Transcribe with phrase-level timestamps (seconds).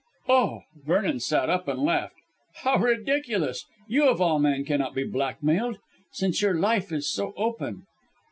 [0.27, 2.15] "Oh!" Vernon sat up and laughed.
[2.63, 3.67] "How ridiculous.
[3.87, 5.77] You of all men cannot be blackmailed,
[6.11, 7.83] since your life is so open."